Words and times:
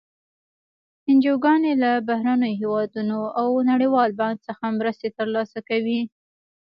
انجوګانې 1.09 1.73
له 1.83 1.91
بهرنیو 2.07 2.57
هېوادونو 2.61 3.19
او 3.41 3.47
نړیوال 3.71 4.09
بانک 4.19 4.37
څخه 4.47 4.75
مرستې 4.79 5.09
تر 5.17 5.27
لاسه 5.35 5.59
کوي. 5.69 5.99